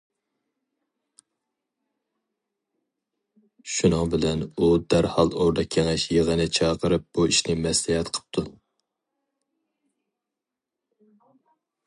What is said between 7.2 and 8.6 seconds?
ئىشنى مەسلىھەت قىپتۇ.